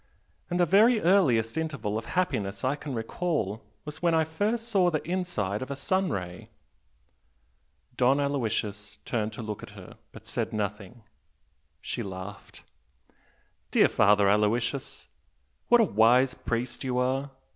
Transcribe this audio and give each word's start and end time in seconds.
And 0.49 0.59
the 0.59 0.65
very 0.65 0.99
earliest 0.99 1.57
'interval' 1.57 1.95
of 1.95 2.07
happiness 2.17 2.63
I 2.63 2.75
can 2.75 2.95
recall 2.95 3.61
was 3.85 4.01
when 4.01 4.15
I 4.15 4.23
first 4.23 4.67
saw 4.67 4.89
the 4.89 5.03
inside 5.07 5.61
of 5.61 5.69
a 5.69 5.75
sun 5.75 6.09
ray!" 6.09 6.49
Don 7.97 8.19
Aloysius 8.19 8.97
turned 9.05 9.31
to 9.33 9.43
look 9.43 9.61
at 9.61 9.77
her, 9.77 9.97
but 10.11 10.25
said 10.25 10.53
nothing. 10.53 11.03
She 11.81 12.01
laughed. 12.01 12.63
"Dear 13.69 13.89
Father 13.89 14.27
Aloysius, 14.27 15.07
what 15.67 15.79
a 15.79 15.83
wise 15.83 16.33
priest 16.33 16.83
you 16.83 16.97
are! 16.97 17.29